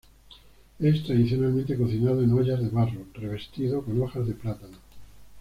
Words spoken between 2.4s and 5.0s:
de barro 'revestido' con hojas de plátano.